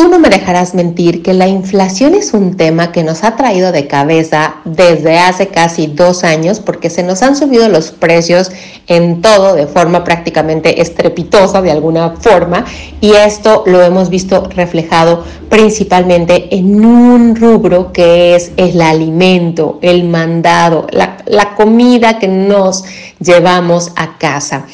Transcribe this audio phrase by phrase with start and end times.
[0.00, 3.70] Tú no me dejarás mentir que la inflación es un tema que nos ha traído
[3.70, 8.50] de cabeza desde hace casi dos años porque se nos han subido los precios
[8.86, 12.64] en todo de forma prácticamente estrepitosa de alguna forma
[13.02, 20.04] y esto lo hemos visto reflejado principalmente en un rubro que es el alimento, el
[20.04, 22.84] mandado, la, la comida que nos
[23.18, 24.64] llevamos a casa.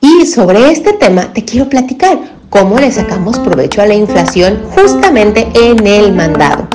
[0.00, 2.18] Y sobre este tema te quiero platicar
[2.54, 6.68] cómo le sacamos provecho a la inflación justamente en el mandado.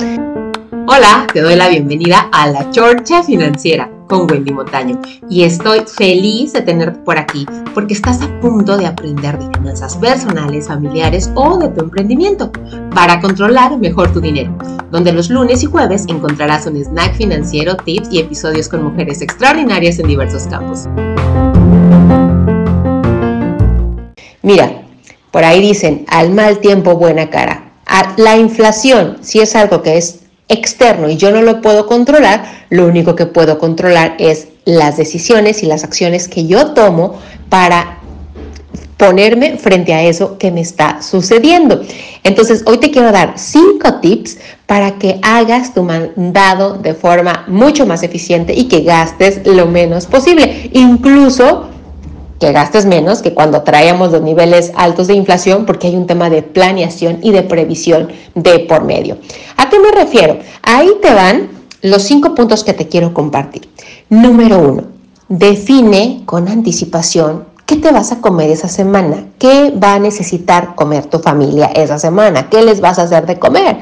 [0.86, 6.52] Hola, te doy la bienvenida a la Chorcha Financiera con Wendy Montaño y estoy feliz
[6.52, 11.56] de tenerte por aquí porque estás a punto de aprender de finanzas personales, familiares o
[11.56, 12.52] de tu emprendimiento
[12.94, 14.52] para controlar mejor tu dinero,
[14.90, 19.98] donde los lunes y jueves encontrarás un snack financiero, tips y episodios con mujeres extraordinarias
[19.98, 20.88] en diversos campos.
[24.42, 24.89] Mira,
[25.30, 27.72] por ahí dicen, al mal tiempo buena cara.
[28.16, 32.86] la inflación, si es algo que es externo y yo no lo puedo controlar, lo
[32.86, 38.00] único que puedo controlar es las decisiones y las acciones que yo tomo para
[39.00, 41.80] ponerme frente a eso que me está sucediendo.
[42.22, 44.36] Entonces, hoy te quiero dar cinco tips
[44.66, 50.06] para que hagas tu mandado de forma mucho más eficiente y que gastes lo menos
[50.06, 50.68] posible.
[50.74, 51.69] Incluso
[52.40, 56.30] que gastes menos que cuando traíamos los niveles altos de inflación porque hay un tema
[56.30, 59.18] de planeación y de previsión de por medio.
[59.58, 60.38] ¿A qué me refiero?
[60.62, 61.48] Ahí te van
[61.82, 63.68] los cinco puntos que te quiero compartir.
[64.08, 64.84] Número uno,
[65.28, 71.06] define con anticipación qué te vas a comer esa semana, qué va a necesitar comer
[71.06, 73.76] tu familia esa semana, qué les vas a hacer de comer.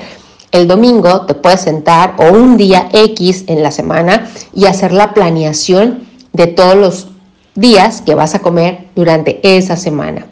[0.51, 5.15] El domingo te puedes sentar o un día X en la semana y hacer la
[5.15, 6.01] planeación
[6.33, 7.09] de todos los
[7.59, 10.27] días que vas a comer durante esa semana.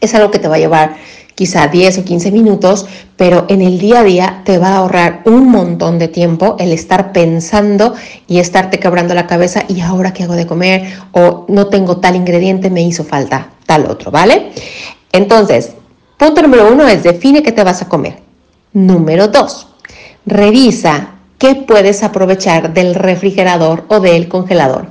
[0.00, 0.96] Es algo que te va a llevar
[1.34, 5.22] quizá 10 o 15 minutos, pero en el día a día te va a ahorrar
[5.24, 7.94] un montón de tiempo el estar pensando
[8.28, 12.16] y estarte quebrando la cabeza y ahora qué hago de comer o no tengo tal
[12.16, 14.50] ingrediente, me hizo falta tal otro, ¿vale?
[15.10, 15.72] Entonces,
[16.16, 18.18] punto número uno es define qué te vas a comer.
[18.72, 19.68] Número dos,
[20.26, 24.86] revisa qué puedes aprovechar del refrigerador o del congelador.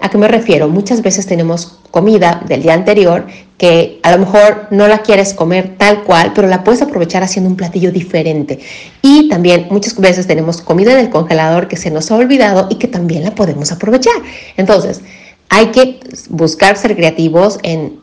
[0.00, 0.68] ¿A qué me refiero?
[0.68, 5.76] Muchas veces tenemos comida del día anterior que a lo mejor no la quieres comer
[5.78, 8.58] tal cual, pero la puedes aprovechar haciendo un platillo diferente.
[9.02, 12.88] Y también muchas veces tenemos comida del congelador que se nos ha olvidado y que
[12.88, 14.14] también la podemos aprovechar.
[14.56, 15.02] Entonces,
[15.48, 16.00] hay que
[16.30, 18.00] buscar ser creativos en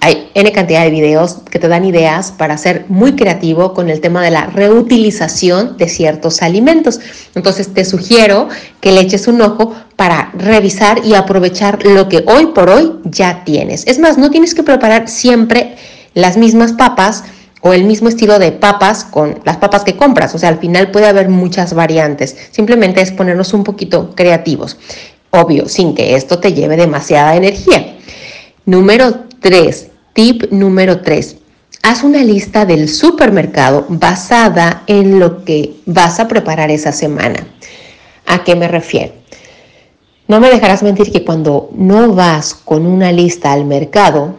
[0.00, 4.00] hay N cantidad de videos que te dan ideas para ser muy creativo con el
[4.00, 7.00] tema de la reutilización de ciertos alimentos.
[7.34, 8.48] Entonces te sugiero
[8.80, 13.44] que le eches un ojo para revisar y aprovechar lo que hoy por hoy ya
[13.44, 13.86] tienes.
[13.86, 15.76] Es más, no tienes que preparar siempre
[16.14, 17.24] las mismas papas
[17.62, 20.34] o el mismo estilo de papas con las papas que compras.
[20.34, 22.36] O sea, al final puede haber muchas variantes.
[22.50, 24.78] Simplemente es ponernos un poquito creativos.
[25.30, 27.96] Obvio, sin que esto te lleve demasiada energía.
[28.64, 29.88] Número 3.
[30.12, 31.36] Tip número 3.
[31.82, 37.46] Haz una lista del supermercado basada en lo que vas a preparar esa semana.
[38.26, 39.12] ¿A qué me refiero?
[40.28, 44.34] No me dejarás mentir que cuando no vas con una lista al mercado,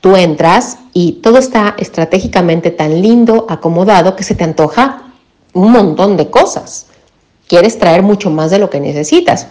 [0.00, 5.12] tú entras y todo está estratégicamente tan lindo, acomodado, que se te antoja
[5.52, 6.86] un montón de cosas.
[7.48, 9.48] Quieres traer mucho más de lo que necesitas.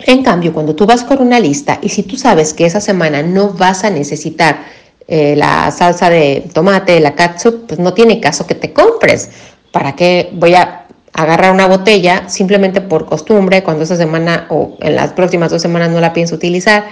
[0.00, 3.22] En cambio, cuando tú vas con una lista y si tú sabes que esa semana
[3.22, 4.64] no vas a necesitar
[5.06, 9.30] eh, la salsa de tomate, la catsup, pues no tiene caso que te compres.
[9.70, 14.96] ¿Para qué voy a agarrar una botella simplemente por costumbre cuando esa semana o en
[14.96, 16.86] las próximas dos semanas no la pienso utilizar?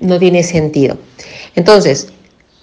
[0.00, 0.96] No tiene sentido.
[1.56, 2.12] Entonces,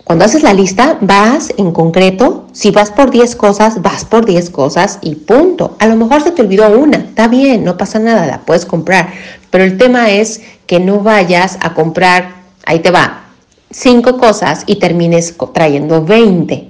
[0.08, 4.52] cuando haces la lista, vas en concreto, si vas por 10 cosas, vas por 10
[4.52, 5.76] cosas y punto.
[5.80, 9.10] A lo mejor se te olvidó una, está bien, no pasa nada, la puedes comprar.
[9.52, 12.36] Pero el tema es que no vayas a comprar,
[12.66, 13.24] ahí te va,
[13.72, 16.70] 5 cosas y termines trayendo 20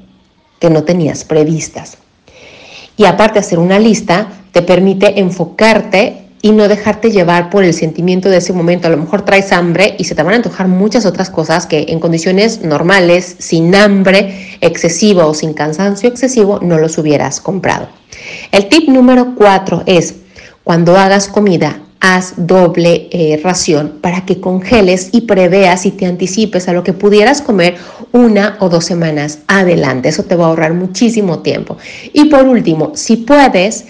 [0.60, 2.00] que no tenías previstas.
[2.96, 8.30] Y aparte hacer una lista te permite enfocarte y no dejarte llevar por el sentimiento
[8.30, 8.88] de ese momento.
[8.88, 11.86] A lo mejor traes hambre y se te van a antojar muchas otras cosas que
[11.90, 17.88] en condiciones normales, sin hambre excesivo o sin cansancio excesivo, no los hubieras comprado.
[18.52, 20.16] El tip número cuatro es,
[20.64, 26.68] cuando hagas comida, haz doble eh, ración para que congeles y preveas y te anticipes
[26.68, 27.76] a lo que pudieras comer
[28.12, 30.10] una o dos semanas adelante.
[30.10, 31.78] Eso te va a ahorrar muchísimo tiempo.
[32.14, 33.86] Y por último, si puedes,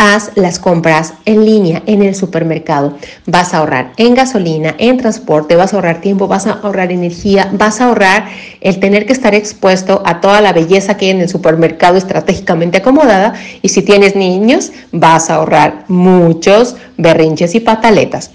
[0.00, 2.94] haz las compras en línea en el supermercado.
[3.26, 7.50] Vas a ahorrar en gasolina, en transporte, vas a ahorrar tiempo, vas a ahorrar energía,
[7.52, 8.24] vas a ahorrar
[8.62, 12.78] el tener que estar expuesto a toda la belleza que hay en el supermercado estratégicamente
[12.78, 18.30] acomodada y si tienes niños vas a ahorrar muchos berrinches y pataletas.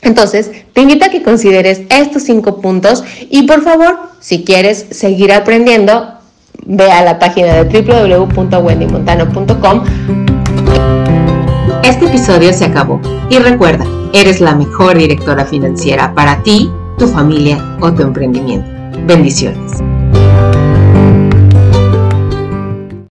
[0.00, 5.30] Entonces, te invito a que consideres estos cinco puntos y por favor, si quieres seguir
[5.30, 6.14] aprendiendo,
[6.64, 10.41] ve a la página de www.wendymontano.com
[11.82, 13.00] este episodio se acabó
[13.30, 18.68] y recuerda, eres la mejor directora financiera para ti, tu familia o tu emprendimiento.
[19.06, 19.91] Bendiciones.